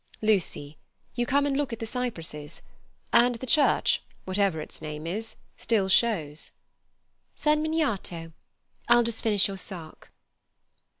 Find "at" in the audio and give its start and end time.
1.71-1.77